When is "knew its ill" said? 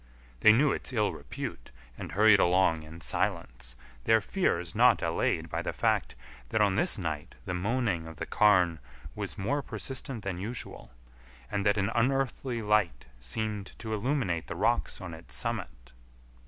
0.51-1.13